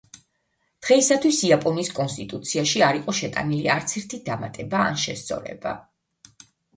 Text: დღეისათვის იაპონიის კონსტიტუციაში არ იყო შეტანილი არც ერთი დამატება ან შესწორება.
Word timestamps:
დღეისათვის 0.85 1.41
იაპონიის 1.49 1.91
კონსტიტუციაში 1.99 2.81
არ 2.85 2.97
იყო 2.99 3.13
შეტანილი 3.17 3.67
არც 3.73 3.93
ერთი 4.01 4.21
დამატება 4.31 4.81
ან 4.87 4.97
შესწორება. 5.03 5.75